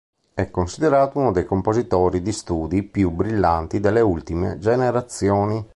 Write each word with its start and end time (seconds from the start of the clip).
È 0.33 0.49
considerato 0.49 1.19
uno 1.19 1.31
dei 1.31 1.45
compositori 1.45 2.23
di 2.23 2.31
studi 2.31 2.81
più 2.81 3.11
brillanti 3.11 3.79
delle 3.79 4.01
ultime 4.01 4.57
generazioni. 4.57 5.63